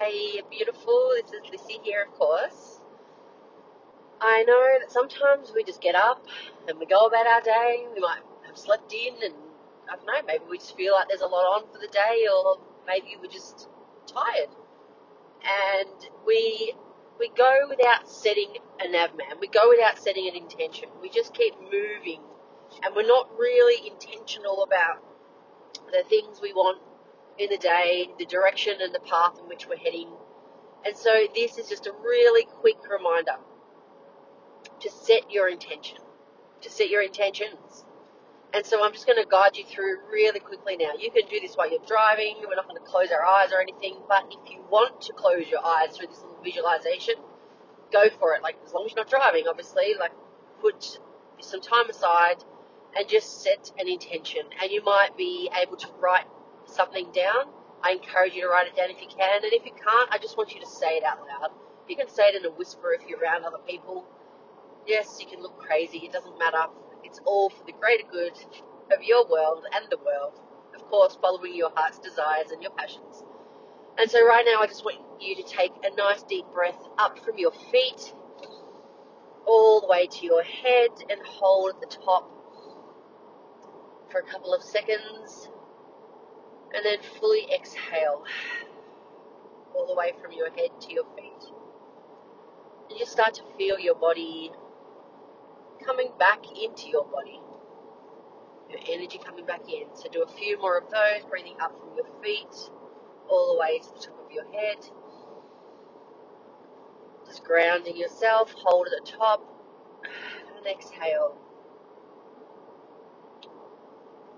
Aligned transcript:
Hey, 0.00 0.40
beautiful. 0.50 1.12
This 1.14 1.30
is 1.30 1.42
Lissy 1.52 1.78
here, 1.82 2.06
of 2.08 2.14
course. 2.14 2.80
I 4.18 4.44
know 4.44 4.78
that 4.80 4.90
sometimes 4.90 5.52
we 5.54 5.62
just 5.62 5.82
get 5.82 5.94
up 5.94 6.24
and 6.66 6.78
we 6.78 6.86
go 6.86 7.04
about 7.04 7.26
our 7.26 7.42
day. 7.42 7.86
We 7.94 8.00
might 8.00 8.22
have 8.46 8.56
slept 8.56 8.94
in, 8.94 9.22
and 9.22 9.34
I 9.90 9.96
don't 9.96 10.06
know, 10.06 10.22
maybe 10.26 10.44
we 10.48 10.56
just 10.56 10.74
feel 10.74 10.94
like 10.94 11.08
there's 11.08 11.20
a 11.20 11.26
lot 11.26 11.44
on 11.44 11.70
for 11.70 11.78
the 11.78 11.88
day, 11.88 12.26
or 12.32 12.60
maybe 12.86 13.14
we're 13.20 13.30
just 13.30 13.68
tired. 14.06 14.48
And 15.44 16.08
we 16.26 16.72
we 17.18 17.28
go 17.36 17.66
without 17.68 18.08
setting 18.08 18.54
a 18.80 18.86
navman. 18.88 19.38
We 19.38 19.48
go 19.48 19.68
without 19.68 19.98
setting 19.98 20.26
an 20.28 20.34
intention. 20.34 20.88
We 21.02 21.10
just 21.10 21.34
keep 21.34 21.52
moving, 21.60 22.22
and 22.82 22.96
we're 22.96 23.06
not 23.06 23.28
really 23.38 23.86
intentional 23.86 24.62
about 24.62 25.04
the 25.92 26.04
things 26.08 26.40
we 26.40 26.54
want 26.54 26.80
in 27.38 27.48
the 27.50 27.58
day, 27.58 28.08
the 28.18 28.26
direction 28.26 28.74
and 28.80 28.94
the 28.94 29.00
path 29.00 29.38
in 29.38 29.48
which 29.48 29.66
we're 29.66 29.76
heading. 29.76 30.08
And 30.84 30.96
so 30.96 31.26
this 31.34 31.58
is 31.58 31.68
just 31.68 31.86
a 31.86 31.92
really 31.92 32.44
quick 32.44 32.76
reminder 32.90 33.36
to 34.80 34.90
set 34.90 35.30
your 35.30 35.48
intention, 35.48 35.98
to 36.62 36.70
set 36.70 36.88
your 36.88 37.02
intentions. 37.02 37.84
And 38.52 38.66
so 38.66 38.82
I'm 38.84 38.92
just 38.92 39.06
going 39.06 39.22
to 39.22 39.28
guide 39.28 39.56
you 39.56 39.64
through 39.64 39.98
really 40.10 40.40
quickly 40.40 40.76
now. 40.76 40.92
You 40.98 41.10
can 41.10 41.28
do 41.28 41.38
this 41.40 41.54
while 41.54 41.70
you're 41.70 41.84
driving. 41.86 42.36
We're 42.48 42.56
not 42.56 42.66
going 42.66 42.82
to 42.82 42.88
close 42.88 43.10
our 43.12 43.24
eyes 43.24 43.52
or 43.52 43.60
anything, 43.60 43.98
but 44.08 44.24
if 44.30 44.50
you 44.50 44.64
want 44.70 45.02
to 45.02 45.12
close 45.12 45.46
your 45.48 45.64
eyes 45.64 45.96
through 45.96 46.08
this 46.08 46.18
little 46.18 46.42
visualization, 46.42 47.14
go 47.92 48.08
for 48.18 48.34
it. 48.34 48.42
Like 48.42 48.56
as 48.64 48.72
long 48.72 48.86
as 48.86 48.92
you're 48.92 49.04
not 49.04 49.10
driving, 49.10 49.44
obviously, 49.48 49.94
like 49.98 50.12
put 50.60 50.98
some 51.40 51.60
time 51.60 51.88
aside 51.88 52.42
and 52.96 53.08
just 53.08 53.42
set 53.42 53.70
an 53.78 53.88
intention. 53.88 54.42
And 54.60 54.72
you 54.72 54.82
might 54.82 55.16
be 55.16 55.48
able 55.60 55.76
to 55.76 55.88
write 56.00 56.26
something 56.70 57.10
down, 57.12 57.52
I 57.82 57.92
encourage 57.92 58.34
you 58.34 58.42
to 58.42 58.48
write 58.48 58.66
it 58.66 58.76
down 58.76 58.90
if 58.90 59.00
you 59.00 59.08
can. 59.08 59.44
And 59.44 59.52
if 59.52 59.64
you 59.64 59.72
can't, 59.72 60.10
I 60.12 60.18
just 60.18 60.36
want 60.36 60.54
you 60.54 60.60
to 60.60 60.66
say 60.66 60.96
it 60.96 61.04
out 61.04 61.20
loud. 61.20 61.50
You 61.88 61.96
can 61.96 62.08
say 62.08 62.24
it 62.24 62.36
in 62.36 62.44
a 62.44 62.54
whisper 62.54 62.92
if 62.92 63.08
you're 63.08 63.18
around 63.18 63.44
other 63.44 63.58
people. 63.66 64.06
Yes, 64.86 65.18
you 65.20 65.26
can 65.26 65.42
look 65.42 65.58
crazy. 65.58 65.98
It 65.98 66.12
doesn't 66.12 66.38
matter. 66.38 66.64
It's 67.04 67.20
all 67.24 67.50
for 67.50 67.64
the 67.64 67.72
greater 67.72 68.04
good 68.10 68.32
of 68.92 69.02
your 69.02 69.26
world 69.28 69.64
and 69.74 69.86
the 69.90 69.98
world. 69.98 70.40
Of 70.74 70.86
course, 70.88 71.18
following 71.20 71.54
your 71.54 71.70
heart's 71.74 71.98
desires 71.98 72.50
and 72.52 72.62
your 72.62 72.72
passions. 72.72 73.24
And 73.98 74.10
so 74.10 74.24
right 74.26 74.44
now, 74.46 74.60
I 74.62 74.66
just 74.66 74.84
want 74.84 75.00
you 75.20 75.36
to 75.36 75.42
take 75.42 75.72
a 75.84 75.94
nice 75.96 76.22
deep 76.22 76.46
breath 76.52 76.78
up 76.98 77.18
from 77.24 77.38
your 77.38 77.52
feet 77.72 78.14
all 79.46 79.80
the 79.80 79.88
way 79.88 80.06
to 80.06 80.24
your 80.24 80.42
head 80.42 80.90
and 81.08 81.20
hold 81.24 81.74
at 81.74 81.80
the 81.80 81.96
top 82.04 82.30
for 84.10 84.20
a 84.20 84.24
couple 84.24 84.54
of 84.54 84.62
seconds 84.62 85.48
and 86.74 86.84
then 86.84 86.98
fully 87.18 87.46
exhale 87.52 88.24
all 89.74 89.86
the 89.86 89.94
way 89.94 90.12
from 90.22 90.32
your 90.32 90.50
head 90.50 90.70
to 90.80 90.92
your 90.92 91.04
feet. 91.16 91.52
And 92.90 92.98
you 92.98 93.06
start 93.06 93.34
to 93.34 93.42
feel 93.56 93.78
your 93.78 93.94
body 93.94 94.50
coming 95.84 96.10
back 96.18 96.40
into 96.62 96.88
your 96.88 97.04
body. 97.04 97.40
Your 98.68 98.80
energy 98.88 99.18
coming 99.24 99.46
back 99.46 99.62
in. 99.68 99.88
So 99.94 100.08
do 100.10 100.22
a 100.22 100.28
few 100.28 100.58
more 100.60 100.78
of 100.78 100.84
those, 100.90 101.24
breathing 101.28 101.56
up 101.60 101.78
from 101.78 101.96
your 101.96 102.06
feet 102.22 102.70
all 103.28 103.54
the 103.54 103.60
way 103.60 103.78
to 103.78 103.94
the 103.94 104.06
top 104.06 104.26
of 104.26 104.32
your 104.32 104.44
head. 104.52 104.78
Just 107.26 107.44
grounding 107.44 107.96
yourself, 107.96 108.52
hold 108.52 108.86
at 108.86 109.04
the 109.04 109.10
top, 109.10 109.42
and 110.56 110.66
exhale. 110.66 111.36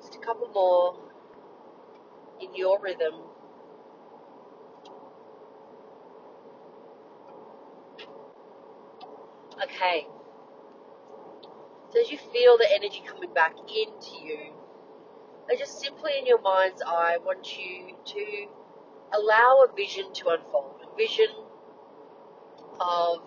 Just 0.00 0.14
a 0.14 0.18
couple 0.18 0.48
more 0.48 1.05
in 2.40 2.54
your 2.54 2.80
rhythm. 2.80 3.14
Okay. 9.62 10.06
So 11.90 12.00
as 12.00 12.10
you 12.10 12.18
feel 12.18 12.58
the 12.58 12.68
energy 12.74 13.02
coming 13.06 13.32
back 13.32 13.54
into 13.58 14.16
you, 14.22 14.52
I 15.48 15.56
just 15.56 15.80
simply 15.80 16.12
in 16.18 16.26
your 16.26 16.40
mind's 16.40 16.82
eye 16.86 17.18
want 17.24 17.56
you 17.56 17.96
to 18.04 18.46
allow 19.12 19.64
a 19.64 19.74
vision 19.74 20.12
to 20.14 20.28
unfold. 20.30 20.82
A 20.82 20.96
vision 20.96 21.28
of 22.80 23.22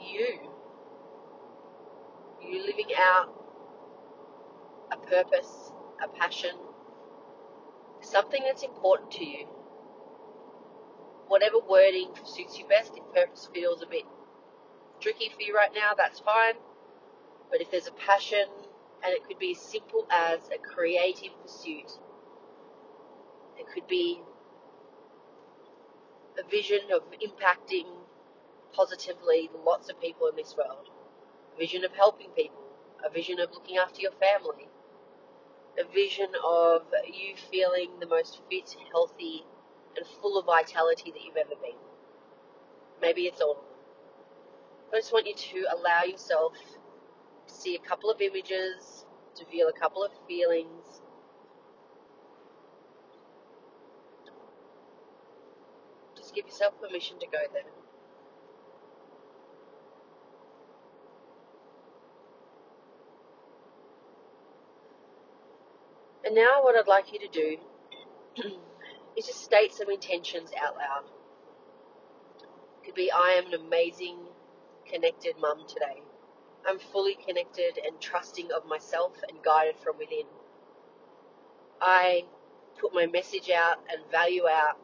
you. 0.00 0.50
You 2.42 2.66
living 2.66 2.92
out 2.98 3.32
a 4.92 4.96
purpose, 4.96 5.72
a 6.02 6.08
passion, 6.08 6.56
something 8.02 8.42
that's 8.44 8.62
important 8.62 9.10
to 9.12 9.24
you. 9.24 9.46
Whatever 11.28 11.58
wording 11.58 12.10
suits 12.24 12.58
you 12.58 12.66
best, 12.66 12.92
if 12.96 13.14
purpose 13.14 13.48
feels 13.52 13.82
a 13.82 13.86
bit 13.86 14.04
tricky 15.00 15.28
for 15.28 15.42
you 15.42 15.54
right 15.54 15.72
now, 15.74 15.92
that's 15.96 16.20
fine. 16.20 16.54
But 17.50 17.60
if 17.60 17.70
there's 17.70 17.86
a 17.86 17.92
passion, 17.92 18.46
and 19.02 19.14
it 19.14 19.24
could 19.26 19.38
be 19.38 19.52
as 19.52 19.60
simple 19.60 20.06
as 20.10 20.40
a 20.54 20.58
creative 20.58 21.32
pursuit, 21.42 21.90
it 23.58 23.66
could 23.72 23.86
be 23.86 24.20
a 26.38 26.48
vision 26.48 26.80
of 26.94 27.02
impacting 27.20 27.86
positively 28.72 29.50
lots 29.64 29.88
of 29.90 30.00
people 30.00 30.26
in 30.28 30.36
this 30.36 30.54
world, 30.56 30.88
a 31.54 31.58
vision 31.58 31.84
of 31.84 31.92
helping 31.92 32.30
people, 32.30 32.62
a 33.04 33.10
vision 33.10 33.40
of 33.40 33.50
looking 33.52 33.76
after 33.76 34.00
your 34.00 34.12
family, 34.12 34.68
a 35.78 35.84
vision 35.92 36.28
of 36.44 36.82
you 37.06 37.34
feeling 37.50 37.90
the 38.00 38.06
most 38.06 38.40
fit, 38.50 38.74
healthy, 38.90 39.44
and 39.96 40.06
full 40.20 40.38
of 40.38 40.46
vitality 40.46 41.10
that 41.10 41.22
you've 41.24 41.36
ever 41.36 41.54
been. 41.60 41.78
Maybe 43.00 43.22
it's 43.22 43.40
all. 43.40 43.64
I 44.92 44.96
just 44.96 45.12
want 45.12 45.26
you 45.26 45.34
to 45.34 45.66
allow 45.76 46.02
yourself 46.02 46.54
to 47.46 47.54
see 47.54 47.76
a 47.76 47.78
couple 47.78 48.10
of 48.10 48.20
images, 48.20 49.04
to 49.36 49.44
feel 49.46 49.68
a 49.68 49.72
couple 49.72 50.02
of 50.02 50.10
feelings. 50.26 51.00
Just 56.16 56.34
give 56.34 56.46
yourself 56.46 56.74
permission 56.80 57.18
to 57.20 57.26
go 57.26 57.38
there. 57.52 57.79
And 66.30 66.36
now, 66.36 66.62
what 66.62 66.76
I'd 66.76 66.86
like 66.86 67.12
you 67.12 67.18
to 67.18 67.26
do 67.26 67.56
is 69.16 69.26
just 69.26 69.42
state 69.42 69.74
some 69.74 69.90
intentions 69.90 70.52
out 70.64 70.76
loud. 70.76 71.02
It 72.38 72.86
could 72.86 72.94
be 72.94 73.10
I 73.10 73.30
am 73.30 73.52
an 73.52 73.54
amazing, 73.54 74.16
connected 74.88 75.34
mum 75.40 75.64
today. 75.66 76.00
I'm 76.64 76.78
fully 76.78 77.16
connected 77.26 77.80
and 77.84 78.00
trusting 78.00 78.52
of 78.52 78.64
myself 78.64 79.14
and 79.28 79.42
guided 79.42 79.74
from 79.82 79.98
within. 79.98 80.26
I 81.80 82.26
put 82.80 82.94
my 82.94 83.06
message 83.06 83.50
out 83.50 83.78
and 83.90 84.08
value 84.12 84.46
out 84.48 84.78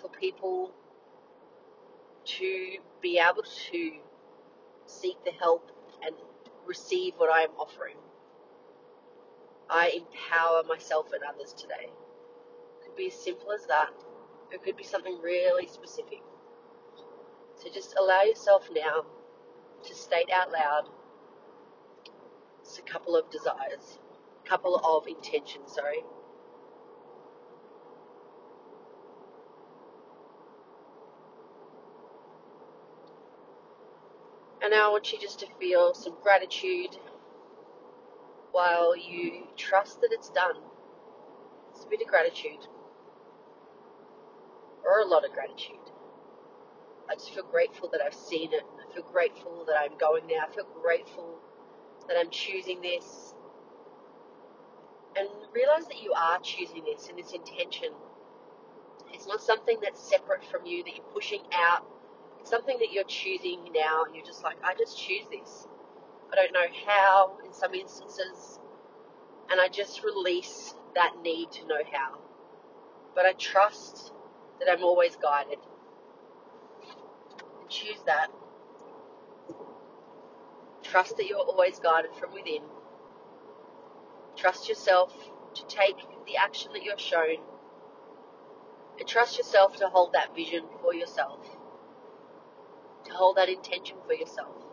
for 0.00 0.08
people 0.08 0.72
to 2.24 2.78
be 3.00 3.20
able 3.20 3.44
to 3.70 3.92
seek 4.86 5.24
the 5.24 5.30
help 5.30 5.70
and 6.04 6.16
receive 6.66 7.14
what 7.18 7.30
I 7.30 7.42
am 7.42 7.50
offering. 7.50 7.98
I 9.70 10.02
empower 10.02 10.62
myself 10.64 11.12
and 11.12 11.22
others 11.22 11.52
today. 11.52 11.88
It 11.90 12.84
could 12.84 12.96
be 12.96 13.08
as 13.08 13.14
simple 13.14 13.52
as 13.52 13.66
that. 13.66 13.90
It 14.50 14.62
could 14.62 14.76
be 14.76 14.84
something 14.84 15.20
really 15.22 15.66
specific. 15.66 16.22
So 17.56 17.68
just 17.72 17.94
allow 17.98 18.22
yourself 18.22 18.68
now 18.74 19.04
to 19.84 19.94
state 19.94 20.30
out 20.32 20.52
loud 20.52 20.88
a 22.78 22.82
couple 22.82 23.16
of 23.16 23.30
desires, 23.30 23.98
a 24.44 24.48
couple 24.48 24.76
of 24.76 25.06
intentions, 25.06 25.72
sorry. 25.72 26.04
And 34.60 34.72
now 34.72 34.88
I 34.88 34.92
want 34.92 35.12
you 35.12 35.18
just 35.18 35.40
to 35.40 35.46
feel 35.58 35.94
some 35.94 36.16
gratitude 36.22 36.96
while 38.58 38.96
you 38.96 39.46
trust 39.56 40.00
that 40.00 40.08
it's 40.10 40.30
done. 40.30 40.56
It's 41.70 41.84
a 41.84 41.88
bit 41.88 42.02
of 42.02 42.08
gratitude, 42.08 42.66
or 44.84 44.98
a 44.98 45.06
lot 45.06 45.24
of 45.24 45.30
gratitude. 45.30 45.76
I 47.08 47.14
just 47.14 47.32
feel 47.32 47.44
grateful 47.44 47.88
that 47.92 48.00
I've 48.04 48.14
seen 48.14 48.52
it. 48.52 48.64
I 48.82 48.92
feel 48.92 49.04
grateful 49.04 49.64
that 49.68 49.76
I'm 49.78 49.96
going 49.96 50.26
there. 50.26 50.40
I 50.42 50.52
feel 50.52 50.66
grateful 50.82 51.38
that 52.08 52.16
I'm 52.18 52.30
choosing 52.30 52.82
this. 52.82 53.32
And 55.16 55.28
realize 55.54 55.86
that 55.86 56.02
you 56.02 56.12
are 56.12 56.40
choosing 56.40 56.82
this 56.84 57.08
and 57.08 57.16
this 57.16 57.34
intention. 57.34 57.90
It's 59.12 59.28
not 59.28 59.40
something 59.40 59.78
that's 59.80 60.02
separate 60.02 60.44
from 60.50 60.66
you 60.66 60.82
that 60.82 60.96
you're 60.96 61.12
pushing 61.14 61.42
out. 61.54 61.86
It's 62.40 62.50
something 62.50 62.76
that 62.80 62.88
you're 62.92 63.04
choosing 63.04 63.70
now 63.72 64.02
and 64.04 64.16
you're 64.16 64.26
just 64.26 64.42
like, 64.42 64.56
I 64.64 64.74
just 64.74 64.98
choose 64.98 65.26
this. 65.30 65.68
I 66.32 66.36
don't 66.36 66.52
know 66.52 66.66
how 66.86 67.38
in 67.44 67.52
some 67.52 67.74
instances. 67.74 68.58
And 69.50 69.60
I 69.60 69.68
just 69.68 70.04
release 70.04 70.74
that 70.94 71.14
need 71.22 71.50
to 71.52 71.66
know 71.66 71.80
how. 71.92 72.18
But 73.14 73.26
I 73.26 73.32
trust 73.32 74.12
that 74.60 74.70
I'm 74.70 74.84
always 74.84 75.16
guided. 75.16 75.58
And 77.60 77.70
choose 77.70 78.00
that. 78.06 78.28
Trust 80.82 81.16
that 81.16 81.26
you're 81.26 81.38
always 81.38 81.78
guided 81.78 82.14
from 82.14 82.32
within. 82.32 82.62
Trust 84.36 84.68
yourself 84.68 85.12
to 85.54 85.66
take 85.66 85.96
the 86.26 86.36
action 86.36 86.72
that 86.74 86.82
you're 86.82 86.98
shown. 86.98 87.38
And 88.98 89.08
trust 89.08 89.38
yourself 89.38 89.76
to 89.76 89.88
hold 89.88 90.12
that 90.12 90.34
vision 90.34 90.64
for 90.82 90.94
yourself. 90.94 91.40
To 93.06 93.12
hold 93.12 93.36
that 93.36 93.48
intention 93.48 93.96
for 94.06 94.14
yourself. 94.14 94.67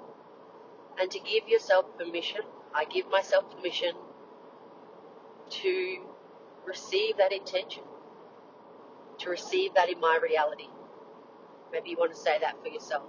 And 1.00 1.12
to 1.12 1.20
give 1.20 1.48
yourself 1.48 1.86
permission. 1.98 2.42
I 2.74 2.86
give 2.86 3.10
myself 3.10 3.46
permission 3.56 3.94
to 5.50 5.98
receive 6.66 7.18
that 7.18 7.32
intention. 7.32 7.84
To 9.20 9.30
receive 9.30 9.74
that 9.76 9.90
in 9.90 10.00
my 10.00 10.20
reality. 10.22 10.68
Maybe 11.72 11.92
you 11.92 11.98
want 11.98 12.14
to 12.14 12.18
say 12.18 12.38
that 12.40 12.62
for 12.62 12.70
yourself. 12.70 13.04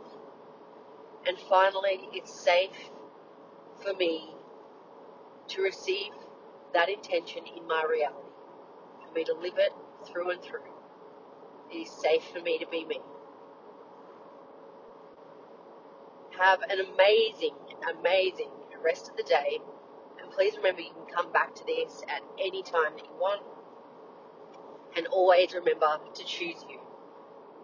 And 1.27 1.37
finally, 1.49 2.09
it's 2.13 2.33
safe 2.33 2.91
for 3.83 3.95
me 3.95 4.35
to 5.49 5.63
receive 5.63 6.13
that 6.73 6.89
intention 6.89 7.43
in 7.57 7.67
my 7.67 7.85
reality, 7.89 8.31
for 9.07 9.13
me 9.13 9.25
to 9.25 9.35
live 9.35 9.55
it 9.59 9.73
through 10.07 10.31
and 10.31 10.43
through. 10.43 10.61
It 11.73 11.77
is 11.79 11.91
safe 11.91 12.23
for 12.33 12.41
me 12.41 12.59
to 12.59 12.67
be 12.67 12.85
me. 12.85 13.01
Have 16.39 16.61
an 16.63 16.81
amazing, 16.81 17.55
amazing 17.99 18.51
rest 18.85 19.09
of 19.11 19.17
the 19.17 19.23
day. 19.23 19.59
And 20.21 20.31
please 20.31 20.57
remember 20.57 20.83
you 20.83 20.93
can 20.93 21.15
come 21.15 21.33
back 21.33 21.55
to 21.57 21.65
this 21.67 22.03
at 22.09 22.23
any 22.39 22.63
time 22.63 22.95
that 22.97 23.05
you 23.05 23.17
want. 23.19 23.43
And 24.97 25.07
always 25.09 25.55
remember 25.55 25.99
to 26.15 26.25
choose 26.25 26.65
you. 26.69 26.76